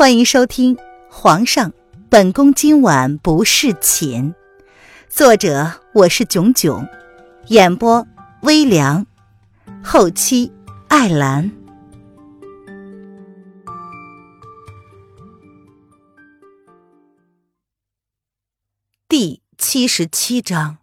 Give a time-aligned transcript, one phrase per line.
[0.00, 0.74] 欢迎收听
[1.10, 1.74] 《皇上，
[2.08, 4.32] 本宫今晚不侍寝》，
[5.10, 6.88] 作者我是囧囧，
[7.48, 8.06] 演播
[8.40, 9.06] 微凉，
[9.84, 10.50] 后期
[10.88, 11.52] 艾兰。
[19.06, 20.78] 第七十七章，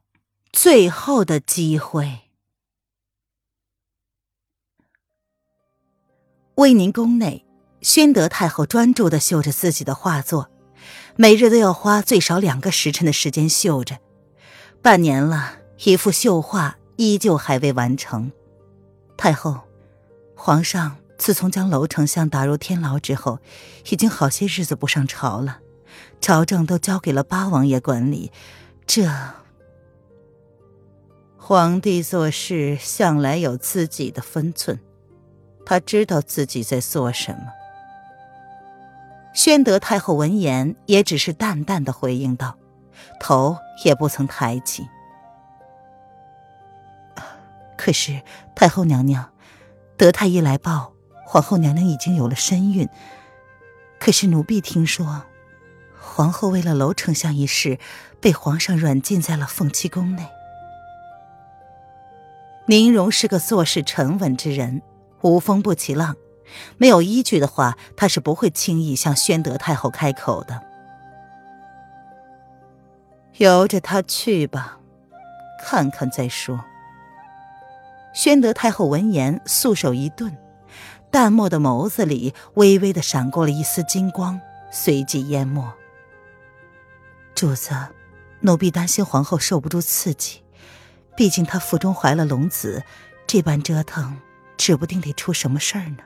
[0.52, 2.20] 最后的机会。
[6.58, 7.47] 威宁宫内。
[7.82, 10.50] 宣德太后专注的绣着自己的画作，
[11.16, 13.98] 每日都要花最少两个时辰的时间绣着。
[14.82, 15.54] 半年了，
[15.84, 18.32] 一幅绣画依旧还未完成。
[19.16, 19.60] 太后，
[20.36, 23.40] 皇上自从将娄丞相打入天牢之后，
[23.90, 25.60] 已经好些日子不上朝了，
[26.22, 28.32] 朝政都交给了八王爷管理。
[28.86, 29.10] 这，
[31.38, 34.80] 皇帝做事向来有自己的分寸，
[35.66, 37.57] 他知道自己在做什么。
[39.38, 42.58] 宣德太后闻言，也只是淡淡的回应道，
[43.20, 44.88] 头也不曾抬起。
[47.78, 48.24] 可是
[48.56, 49.32] 太后娘娘，
[49.96, 50.92] 德太医来报，
[51.24, 52.90] 皇后娘娘已经有了身孕。
[54.00, 55.22] 可是奴婢听说，
[56.02, 57.78] 皇后为了娄丞相一事，
[58.20, 60.28] 被皇上软禁在了凤栖宫内。
[62.66, 64.82] 宁荣是个做事沉稳之人，
[65.22, 66.16] 无风不起浪。
[66.78, 70.62] 没有依据的话，他是不会轻易向宣德太后开口的。
[73.38, 74.80] 由着他去吧，
[75.64, 76.64] 看看再说。
[78.14, 80.36] 宣德太后闻言，素手一顿，
[81.12, 85.72] 淡漠的眸子里微微的闪过了一丝金光，随即淹没。
[87.36, 87.76] 主子，
[88.40, 90.42] 奴婢担心皇后受不住刺激，
[91.16, 92.84] 毕竟她腹中怀了龙子，
[93.28, 94.20] 这般折腾，
[94.58, 95.98] 指不定得出什么事儿呢。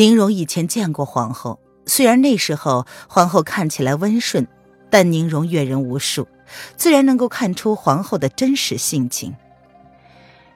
[0.00, 4.48] 宁荣以前见过皇后，虽然那时候皇后看起来温顺，
[4.88, 6.26] 但宁荣阅人无数，
[6.74, 9.36] 自然能够看出皇后的真实性情。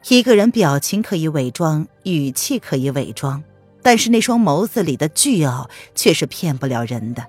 [0.08, 3.44] 一个人表情可以伪装，语气可以伪装，
[3.82, 7.26] 但是那双眸子里的倨傲却是骗不了人的。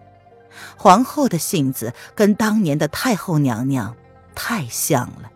[0.77, 3.93] 皇后的性子跟当年的太后娘娘
[4.33, 5.29] 太像了。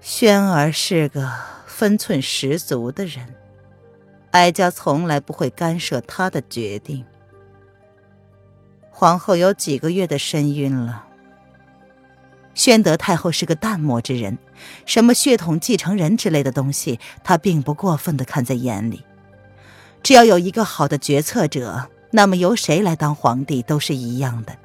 [0.00, 1.32] 轩儿是个
[1.66, 3.26] 分寸十足的人。
[4.36, 7.04] 哀家从来不会干涉他的决定。
[8.90, 11.04] 皇后有几个月的身孕了。
[12.54, 14.38] 宣德太后是个淡漠之人，
[14.86, 19.02] 什么血统继承人之类的东西，她并不过分的看在眼里。
[20.02, 24.56] 只要有一个好的决策者，那么由谁来当皇帝都是一样的。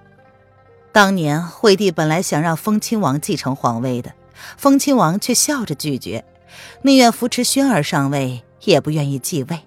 [0.93, 4.13] 当年惠帝本来想让封亲王继承皇位的，
[4.55, 6.23] 封亲王却笑着拒绝，
[6.83, 8.43] 宁愿扶持宣儿上位。
[8.63, 9.59] 也不愿意继位。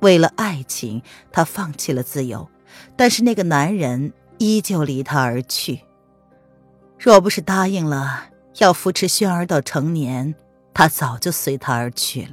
[0.00, 1.02] 为了爱情，
[1.32, 2.48] 他放弃了自由，
[2.96, 5.80] 但是那个男人依旧离他而去。
[6.98, 10.34] 若不是答应了要扶持轩儿到成年，
[10.72, 12.32] 他早就随他而去了。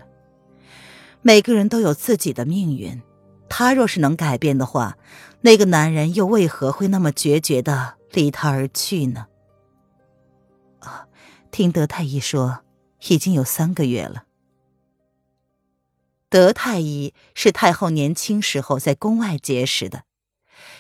[1.22, 3.02] 每个人都有自己的命运，
[3.48, 4.98] 他若是能改变的话，
[5.42, 9.28] 那个男人又为何会那么决绝的离他而去呢？
[11.52, 12.60] 听德太医说，
[13.08, 14.24] 已经有三个月了。
[16.32, 20.06] 德太医是太后年轻时候在宫外结识的，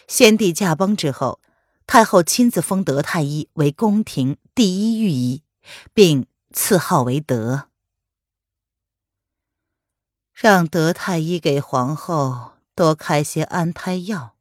[0.07, 1.41] 先帝驾崩之后，
[1.85, 5.44] 太后亲自封德太医为宫廷第一御医，
[5.94, 7.67] 并赐号为德，
[10.34, 14.38] 让德太医给皇后多开些安胎药，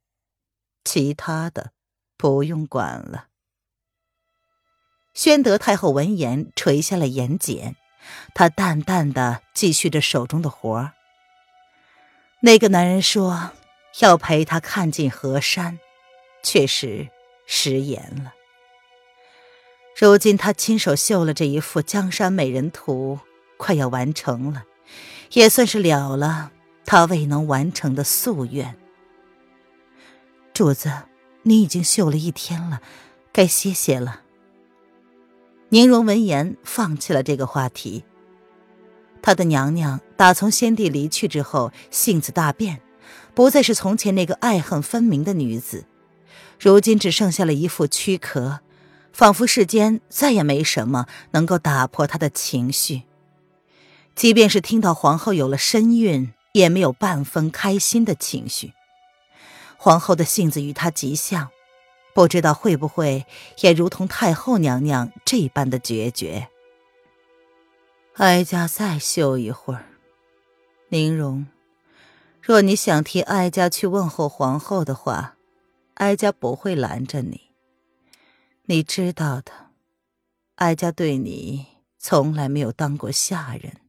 [0.84, 1.72] 其他的
[2.16, 3.26] 不用管了。
[5.12, 7.74] 宣德太后闻言垂下了眼睑，
[8.32, 10.94] 她淡淡的继续着手中的活儿。
[12.42, 13.50] 那个男人说
[14.00, 15.78] 要陪他看尽河山，
[16.42, 17.08] 确实
[17.44, 18.32] 食言了。
[19.94, 23.18] 如今他亲手绣了这一幅《江山美人图》，
[23.58, 24.64] 快要完成了，
[25.32, 26.50] 也算是了了
[26.86, 28.74] 他未能完成的夙愿。
[30.54, 30.90] 主子，
[31.42, 32.80] 你已经绣了一天了，
[33.32, 34.22] 该歇歇了。
[35.68, 38.04] 宁荣闻言放弃了这个话题。
[39.22, 42.80] 他的娘娘打从先帝离去之后，性子大变，
[43.34, 45.84] 不再是从前那个爱恨分明的女子，
[46.58, 48.60] 如今只剩下了一副躯壳，
[49.12, 53.02] 仿佛世间再也没什么能够打破她的情绪。
[54.14, 58.74] 即便是听到皇后有了身孕，也没有半分开心的情绪。
[59.78, 61.48] 皇后的性子与她极像，
[62.14, 63.24] 不知道会不会
[63.60, 66.49] 也如同太后娘娘这般的决绝。
[68.20, 69.86] 哀家再绣一会儿，
[70.90, 71.46] 宁荣，
[72.42, 75.38] 若你想替哀家去问候皇后的话，
[75.94, 77.52] 哀家不会拦着你。
[78.64, 79.70] 你知道的，
[80.56, 83.80] 哀家对你从来没有当过下人。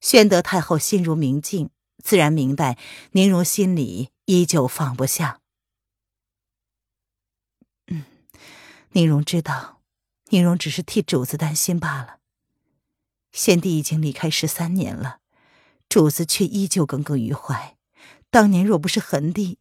[0.00, 1.68] 宣德太后心如明镜，
[2.02, 2.78] 自然明白
[3.10, 5.42] 宁荣心里依旧放不下。
[7.88, 8.06] 嗯，
[8.92, 9.82] 宁荣知道，
[10.30, 12.19] 宁荣只是替主子担心罢了。
[13.32, 15.18] 先帝已经离开十三年了。
[15.88, 17.74] 主子却依旧耿耿于怀。
[18.30, 19.58] 当年若不是恒帝，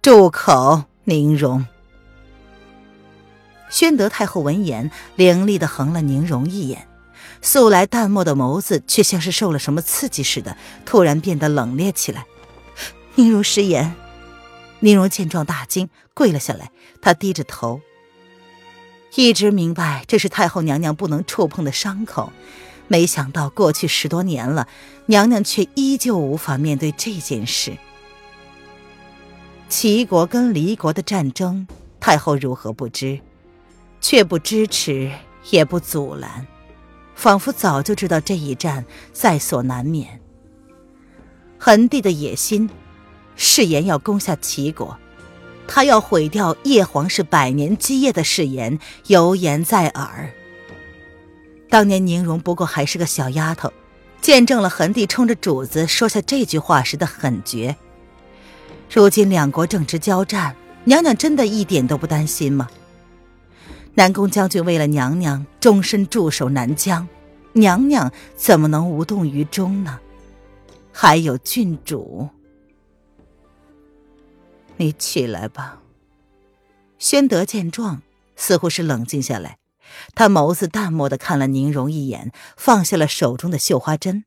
[0.00, 0.84] 住口！
[1.04, 1.66] 宁荣。
[3.68, 6.86] 宣德太后闻言，凌厉的横了宁荣一眼，
[7.42, 10.56] 素来淡漠的眸子却像是受了什么刺激似的，
[10.86, 12.24] 突然变得冷冽起来。
[13.16, 13.96] 宁荣失言。
[14.78, 16.70] 宁荣见状大惊，跪了下来。
[17.00, 17.80] 他低着头，
[19.16, 22.32] 一直明白这是太后娘娘不能触碰的伤口。
[22.88, 24.68] 没想到过去十多年了，
[25.06, 27.76] 娘娘却依旧无法面对这件事。
[29.68, 31.66] 齐国跟离国的战争，
[31.98, 33.20] 太后如何不知？
[34.00, 35.10] 却不支持，
[35.50, 36.46] 也不阻拦，
[37.14, 40.20] 仿佛早就知道这一战在所难免。
[41.58, 42.68] 桓帝的野心，
[43.34, 44.98] 誓言要攻下齐国，
[45.66, 50.30] 他要毁掉叶皇室百年基业的誓言，犹言在耳。
[51.74, 53.72] 当年宁荣不过还是个小丫头，
[54.20, 57.74] 见证了桓帝冲着主子说下这句话时的狠绝。
[58.88, 60.54] 如今两国正值交战，
[60.84, 62.70] 娘娘真的一点都不担心吗？
[63.94, 67.08] 南宫将军为了娘娘终身驻守南疆，
[67.54, 69.98] 娘娘怎么能无动于衷呢？
[70.92, 72.28] 还有郡主，
[74.76, 75.80] 你起来吧。
[77.00, 78.00] 宣德见状，
[78.36, 79.56] 似乎是冷静下来。
[80.14, 84.24] 他眸子淡漠的看了宁荣一眼，放下了手中的绣花针。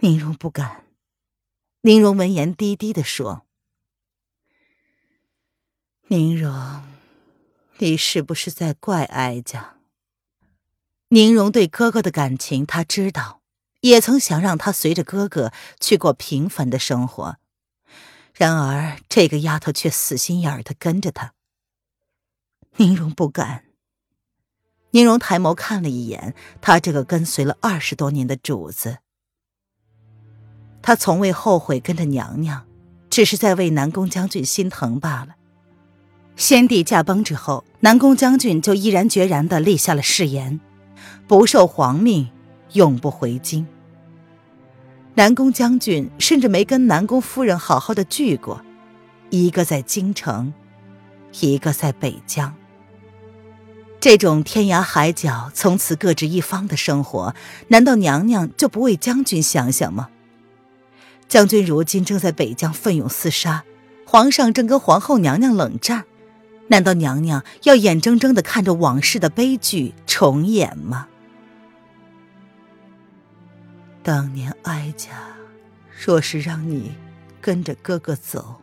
[0.00, 0.86] 宁荣不敢。
[1.82, 3.46] 宁荣闻言低低的说
[6.08, 6.82] ：“宁荣，
[7.78, 9.76] 你是不是在怪哀家？”
[11.08, 13.40] 宁荣对哥哥的感情他知道，
[13.80, 17.38] 也曾想让他随着哥哥去过平凡的生活，
[18.34, 21.32] 然而这个丫头却死心眼儿的跟着他。
[22.76, 23.69] 宁荣不敢。
[24.92, 28.98] 宁荣抬眸看了一眼他这个跟随了二十多年的主子，
[30.82, 32.64] 他从未后悔跟着娘娘，
[33.08, 35.36] 只是在为南宫将军心疼罢了。
[36.36, 40.58] 先帝驾崩之后，南宫将军就毅然决然的立下了誓言，
[41.28, 42.28] 不受皇命，
[42.72, 43.66] 永不回京。
[45.14, 48.64] 南宫将军甚至没跟南宫夫人好好的聚过，
[49.28, 50.52] 一个在京城，
[51.40, 52.54] 一个在北疆。
[54.00, 57.34] 这种天涯海角、从此各执一方的生活，
[57.68, 60.08] 难道娘娘就不为将军想想吗？
[61.28, 63.62] 将军如今正在北疆奋勇厮杀，
[64.06, 66.06] 皇上正跟皇后娘娘冷战，
[66.68, 71.06] 难道娘娘要眼睁睁的看着往事的悲剧重演吗？
[74.02, 75.10] 当年哀家
[76.04, 76.96] 若是让你
[77.40, 78.62] 跟着哥哥走，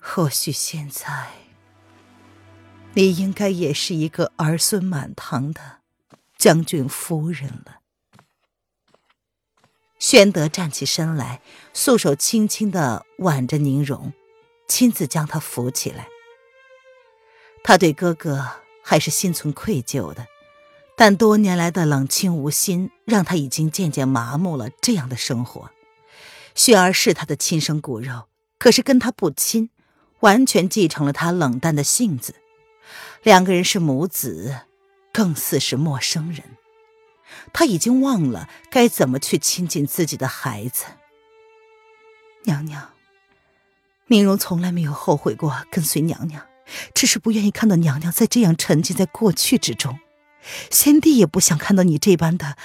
[0.00, 1.45] 或许现在。
[2.96, 5.80] 你应该也是一个儿孙满堂的
[6.38, 7.80] 将军夫人了。
[9.98, 11.42] 宣德站起身来，
[11.74, 14.14] 素手轻轻的挽着宁荣，
[14.66, 16.08] 亲自将她扶起来。
[17.62, 18.48] 他对哥哥
[18.82, 20.26] 还是心存愧疚的，
[20.96, 25.70] 但多年来的冷清无心，让他已经渐渐麻木了这样的生活。
[26.54, 28.28] 雪儿是他的亲生骨肉，
[28.58, 29.68] 可是跟他不亲，
[30.20, 32.36] 完全继承了他冷淡的性子。
[33.22, 34.60] 两个人是母子，
[35.12, 36.42] 更似是陌生人。
[37.52, 40.84] 他已经忘了该怎么去亲近自己的孩子。
[42.44, 42.90] 娘娘，
[44.06, 46.46] 宁荣从来没有后悔过跟随娘娘，
[46.94, 49.98] 只是不愿意看到娘娘再这样沉浸在过去之中。
[50.70, 52.56] 先帝也不想看到你这般的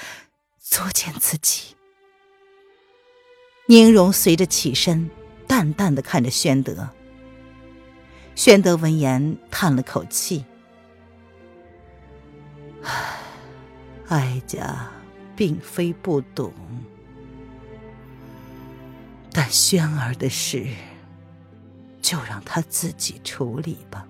[0.59, 1.75] 作践自己。
[3.65, 5.09] 宁荣随着起身，
[5.47, 6.89] 淡淡的看着宣德。
[8.43, 10.43] 宣德闻言叹了口气。
[12.81, 13.19] 唉，
[14.07, 14.89] 哀家
[15.35, 16.51] 并非不懂，
[19.31, 20.65] 但轩儿的事，
[22.01, 24.07] 就让他自己处理吧。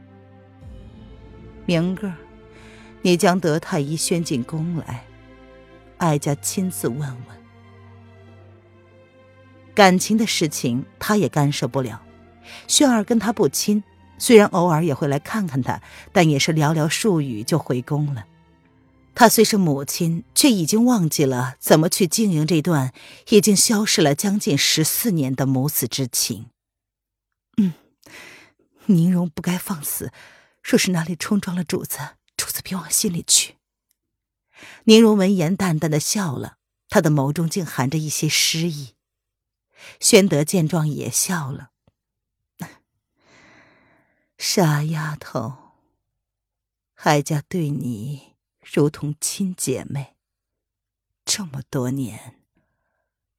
[1.66, 2.16] 明个儿，
[3.02, 5.04] 你将德太医宣进宫来，
[5.98, 7.38] 哀家亲自问问。
[9.76, 12.02] 感情的事情，他也干涉不了。
[12.66, 13.84] 轩儿跟他不亲，
[14.22, 15.82] 虽然偶尔也会来看看他，
[16.14, 18.28] 但也是寥寥数语就回宫了。
[19.16, 22.94] 他虽是母亲，却已经忘记了怎么去经营这段
[23.30, 26.52] 已经消失了将近十四年的母子之情。
[27.58, 27.74] 嗯，
[28.86, 30.12] 宁荣不该放肆。
[30.62, 31.98] 若是哪里冲撞了主子，
[32.38, 33.56] 主子别往心里去。
[34.84, 36.58] 宁荣闻言淡淡的笑了，
[36.90, 38.90] 他的眸中竟含着一些诗意。
[40.00, 41.72] 宣德见状也笑了，
[44.44, 45.54] 傻丫头，
[46.96, 50.16] 海家对你如同亲姐妹，
[51.24, 52.40] 这么多年，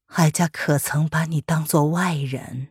[0.07, 2.69] 海家可曾把你当做外人？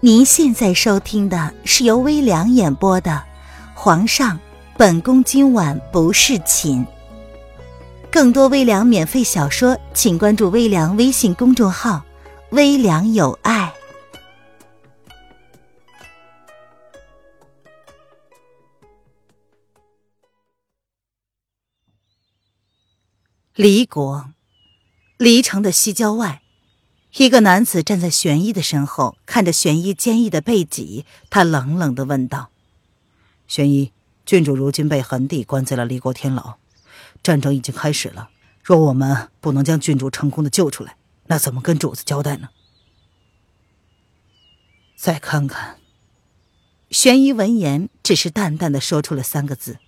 [0.00, 3.10] 您现在收听的是由微凉演播的
[3.74, 4.38] 《皇上，
[4.76, 6.84] 本宫今晚不是寝》。
[8.12, 12.04] 更多微凉免费小说，请关注微凉微信公众号
[12.52, 13.74] “微凉有爱”。
[23.54, 24.30] 离国，
[25.18, 26.42] 离城的西郊外。
[27.16, 32.50] 一个男子站在玄一的身后，看着玄一坚毅的背脊，他冷冷的问道
[33.46, 33.92] ：“玄一，
[34.24, 36.54] 郡主如今被恒帝关在了离国天牢，
[37.22, 38.30] 战争已经开始了。
[38.62, 40.96] 若我们不能将郡主成功的救出来，
[41.30, 42.50] 那怎么跟主子交代呢？”
[44.98, 45.78] 再看看。
[46.90, 49.78] 玄一闻言，只是淡淡的说出了三个字，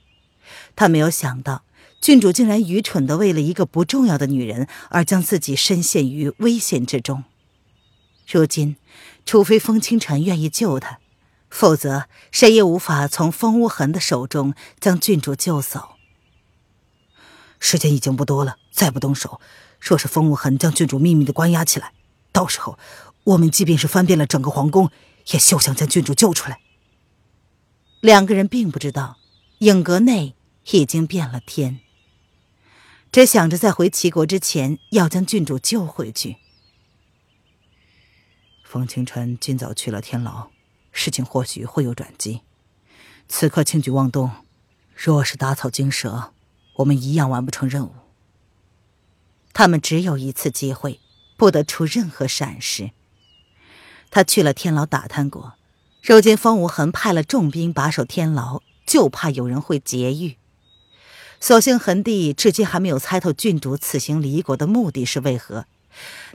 [0.76, 1.64] 他没有想到。
[2.00, 7.22] 郡主竟然愚蠢的为了一个不重要的女人而将自己深陷于危险之中。
[8.26, 8.76] 如今，
[9.25, 10.99] 除非风清晨愿意救他，
[11.49, 15.90] 否则谁也无法从风无痕的手中将郡主救走。
[17.61, 19.40] 时间已经不多了，再不动手，
[19.82, 21.92] 若是风无痕将郡主秘密的关押起来，
[22.30, 22.78] 到时候
[23.24, 24.92] 我们即便是翻遍了整个皇宫，
[25.32, 26.60] 也休想将郡主救出来。
[28.00, 29.16] 两个人并不知道，
[29.58, 30.36] 影阁内
[30.70, 31.80] 已经变了天。
[33.10, 36.36] 只想着在回齐国之前要将郡主救回去。
[38.62, 40.50] 风清晨今早去了天牢，
[40.92, 42.42] 事情或许会有转机。
[43.28, 44.30] 此刻轻举妄动，
[44.94, 46.32] 若是打草惊蛇，
[46.76, 47.92] 我们一样完不成任务。
[49.52, 51.00] 他们只有一次机会，
[51.37, 52.90] 不得出任何闪失。
[54.11, 55.54] 他去了天牢打探过，
[56.02, 60.37] 如今风无痕派了重兵把守天牢，就怕有人会劫狱。
[61.40, 65.66] 所幸恒帝至今还没有猜透郡主此行离国的目的是为何，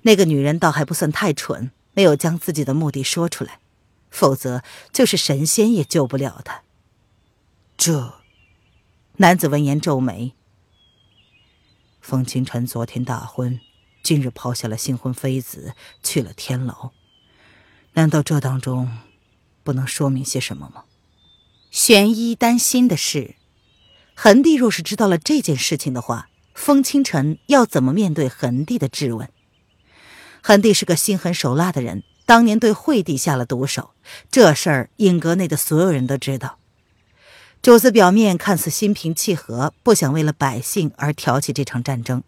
[0.03, 3.59] 那个女人倒还不算太蠢，没有将自己的目的说出来，
[4.12, 6.62] 否则就是神仙也救不了她。
[7.77, 8.15] 这，
[9.17, 10.37] 男子闻言皱眉。
[12.07, 13.59] 风清晨昨天大婚，
[14.01, 16.91] 今日抛下了新婚妃子去了天牢，
[17.95, 18.99] 难道这当中
[19.61, 20.85] 不能说明些什么吗？
[21.69, 23.35] 玄一担心的是。
[24.15, 29.29] 恒帝若是知道了这件事情的话，风清晨要怎么面对恒帝的质问？
[30.41, 33.91] 恒帝是个心狠手辣的人，当年对惠帝下了毒手，
[34.31, 36.57] 这事儿影阁内的所有人都知道。
[37.61, 42.23] 主子表面看似心平气和，不想为了百姓而挑起这场战争，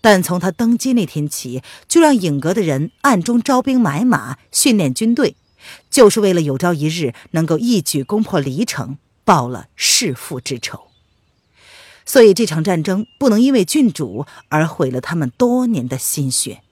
[0.00, 5.34] 但从他登基那天起，就让影阁的人暗中招兵买马，训练军队，
[5.90, 10.88] 就是为了有朝一日能够一举攻破离城，报了弑父之仇。
[12.06, 16.62] 所以这场战争不能因为郡主而毁了他们多年的心血。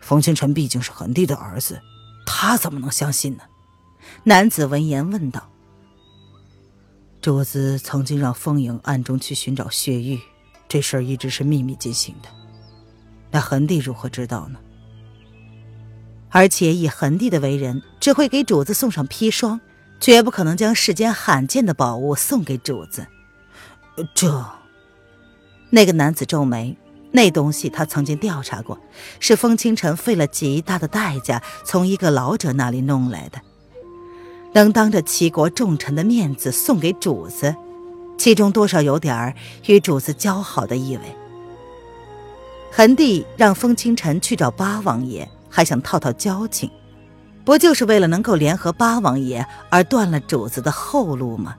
[0.00, 1.80] 冯清晨毕竟是恒帝的儿子，
[2.26, 3.44] 他怎么能相信呢？
[4.24, 5.48] 男子闻言问道
[7.22, 10.18] ：“主子曾经让风影暗中去寻找血玉，
[10.68, 12.28] 这事儿一直是秘密进行的。
[13.30, 14.58] 那恒帝如何知道呢？
[16.30, 19.60] 而且以恒帝的为人，只会给主子送上砒霜。”
[20.00, 23.06] 绝不可能将世间罕见的宝物送给主子。
[24.16, 24.44] 这，
[25.70, 26.76] 那个男子皱眉，
[27.12, 28.80] 那东西他曾经调查过，
[29.20, 33.40] 是风清晨费了极大的代价从一个老者那里弄来的，
[34.52, 37.54] 能当着齐国重臣的面子送给主子，
[38.18, 39.34] 其中多少有点儿
[39.66, 41.02] 与主子交好的意味。
[42.70, 46.70] 恒帝让风清晨去找八王爷，还想套套交情。
[47.44, 51.56] 不就是为了能够联合八王爷而断了主子的后路吗？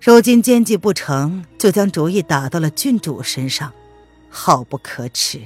[0.00, 3.72] 如今奸计不成就将主意打到了郡主身上，
[4.30, 5.40] 好不可耻。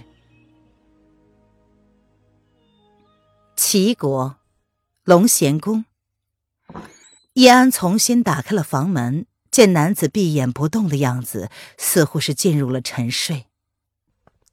[3.56, 4.36] 齐国
[5.04, 5.84] 龙贤宫，
[7.38, 13.46] 叶安重新打开了房门，见男子闭眼不动的样子，似乎是进入了沉睡。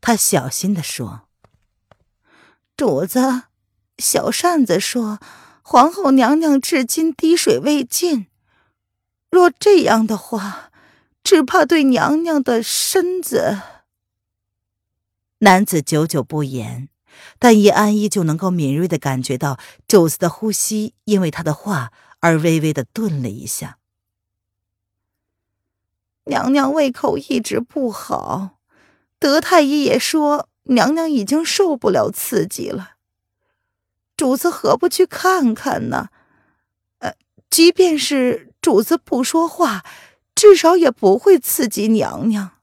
[0.02, 1.22] 他小心的说
[2.78, 3.46] ：“主子。”
[3.98, 5.20] 小扇子说
[5.64, 8.28] ：“皇后娘娘至今滴水未进。
[9.32, 10.70] 若这样的话，
[11.24, 13.62] 只怕对娘娘的身子……
[15.40, 16.90] 男子久久不言，
[17.40, 21.92] 但叶安依旧能够敏锐的感觉到主子的呼吸因为他的话
[22.26, 23.78] 而微微的顿了一下。
[26.24, 28.58] 娘娘胃口一直不好，
[29.20, 32.96] 德太医也说娘娘已经受不了刺激了。
[34.18, 36.10] 主子何不去看看呢？
[36.98, 37.14] 呃，
[37.52, 39.86] 即便是主子不说话，
[40.34, 42.54] 至少也不会刺激娘娘。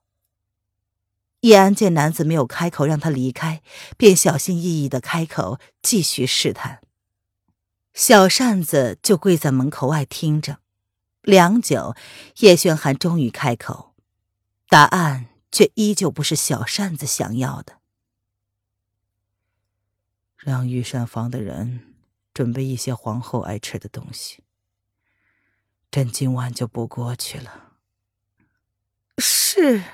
[1.42, 3.62] 叶安见男子没有开口让他离开，
[3.96, 6.80] 便小心翼翼的开口继续试探。
[7.94, 10.58] 小扇子就跪在门口外听着，
[11.20, 11.94] 良久，
[12.38, 13.94] 叶轩寒终于开口，
[14.68, 17.78] 答案却依旧不是小扇子想要的。
[20.36, 21.94] 让御膳房的人
[22.32, 24.42] 准备一些皇后爱吃的东西。
[25.90, 27.74] 朕今晚就不过去了。
[29.18, 29.84] 是，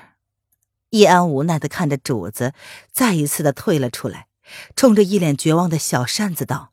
[0.91, 2.53] 叶安无奈的看着主子，
[2.93, 4.29] 再一次的退了出来，
[4.75, 6.71] 冲着一脸绝望的小扇子道：“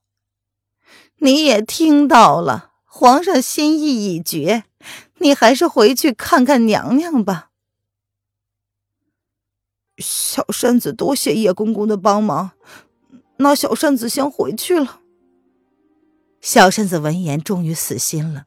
[1.19, 4.65] 你也听到了，皇上心意已决，
[5.19, 7.51] 你还是回去看看娘娘吧。”
[9.99, 12.53] 小扇子多谢叶公公的帮忙。
[13.39, 15.01] 那小扇子先回去了。
[16.41, 18.45] 小扇子闻言，终于死心了。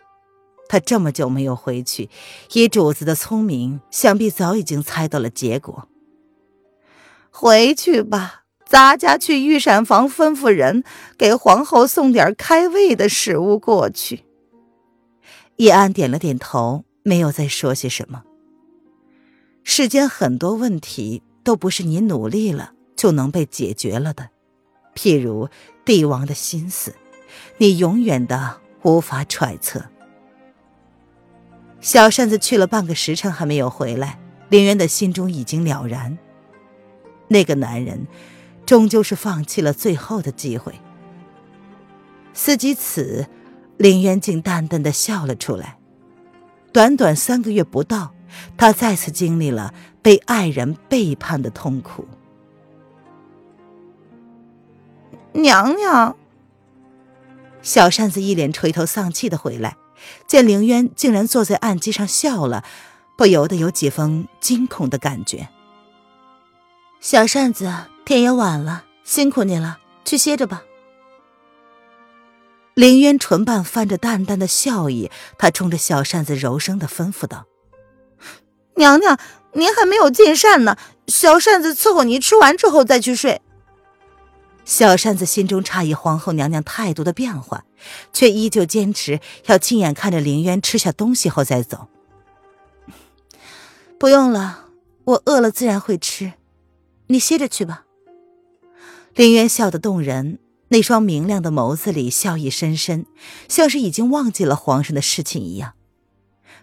[0.67, 2.09] 他这么久没有回去，
[2.53, 5.87] 以主子的聪明，想必早已经猜到了结果。
[7.31, 10.83] 回去吧，咱家去御膳房吩咐人
[11.17, 14.25] 给皇后送点开胃的食物过去。
[15.55, 18.21] 叶安点了点头，没有再说些什么。
[19.63, 24.29] 世间很多问题都不是你努力了就能被解决了的。
[24.93, 25.49] 譬如
[25.83, 26.93] 帝王的心思，
[27.57, 29.83] 你永远的无法揣测。
[31.81, 36.19] 小扇子去了半个时辰还没有回来，凌渊的心中已经了然。
[37.29, 38.05] 那个男人，
[38.69, 40.79] 终究是放弃了最后的机会。
[42.35, 43.25] 思及此，
[43.77, 45.79] 凌渊竟淡淡的笑了出来。
[46.71, 48.13] 短短三个月不到，
[48.55, 52.07] 他再次经历了被爱人背叛的痛苦。
[55.31, 56.15] 娘娘，
[57.63, 59.77] 小扇子一脸垂头丧气的回来，
[60.27, 62.63] 见凌渊竟然坐在案几上笑了，
[63.17, 65.49] 不由得有几分惊恐的感觉。
[66.99, 67.73] 小扇子，
[68.09, 70.63] 天也晚了，辛苦你了，去歇着吧。
[72.73, 77.45] 凌渊唇瓣泛着淡淡的笑意，他冲着小扇子柔声的吩咐道
[78.77, 79.19] ：“娘娘，
[79.53, 83.43] 您还没有进膳呢，小扇子伺候您吃完之后再去睡。”
[84.65, 87.63] 小扇子心中诧异皇后娘娘态度的变化，
[88.11, 91.87] 却依旧坚持要亲眼看着凌渊吃下东西后再走。
[93.99, 94.65] 不用了，
[95.03, 96.33] 我饿了自然会吃，
[97.05, 97.83] 你歇着去吧。
[99.19, 103.05] 林渊笑得动人，那双明亮的眸子里笑意深深，
[103.49, 105.73] 像是已经忘记了皇上的事情一样，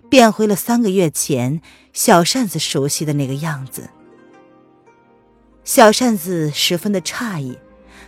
[0.08, 1.60] 变回了三个月前
[1.92, 3.90] 小扇子熟悉的那个样子。
[5.64, 7.58] 小扇子十分的诧异。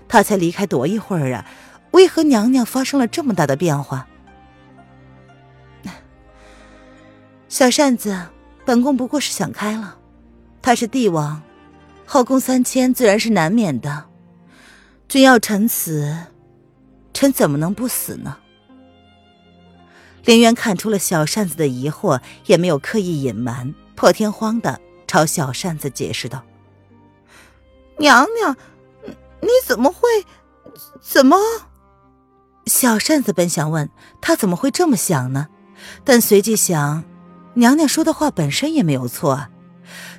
[0.08, 1.44] 他才离开多一会儿啊，
[1.90, 4.08] 为何娘娘发生了这么大的变化？
[7.50, 8.18] 小扇子，
[8.64, 9.98] 本宫不过是想开了。
[10.62, 11.42] 他是帝王，
[12.06, 14.06] 后宫三千自然是难免的。
[15.09, 16.14] 君要臣死，
[17.14, 18.37] 臣怎么能不死呢？
[20.25, 26.44] 凌渊看出了小扇子的疑惑，也没有刻意隐瞒，破天荒的朝小扇子解释道
[27.99, 28.55] ：“娘娘。”
[29.40, 30.01] 你怎么会？
[31.01, 31.38] 怎么？
[32.66, 33.88] 小扇子本想问
[34.21, 35.49] 他怎么会这么想呢，
[36.05, 37.05] 但随即想，
[37.55, 39.47] 娘娘说的话本身也没有错，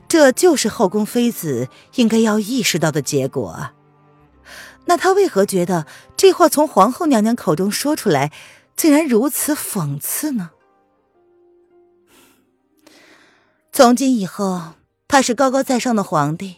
[0.07, 3.71] 这就是后宫妃子应该要意识到的结果。
[4.89, 5.85] 那他为何觉得
[6.17, 8.31] 这话从皇后娘娘口中说出来，
[8.75, 10.49] 竟然如此讽刺呢？
[13.71, 14.73] 从今以后，
[15.07, 16.57] 他是高高在上的皇帝，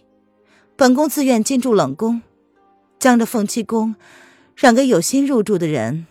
[0.78, 2.22] 本宫自愿进驻冷宫。
[2.98, 3.96] 将这凤栖宫
[4.56, 6.08] 让给有心入住的人，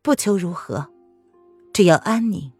[0.00, 0.88] 不求如何，
[1.74, 2.52] 只要安宁。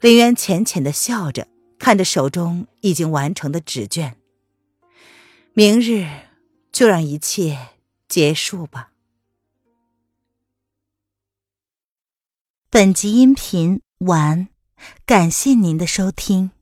[0.00, 1.48] 林渊浅浅的笑着，
[1.80, 4.16] 看着手中已经完成的纸卷。
[5.54, 6.06] 明日
[6.78, 7.70] 就让一切
[8.06, 8.92] 结束吧。
[12.70, 14.46] 本集音频完，
[15.04, 16.52] 感谢您的收听。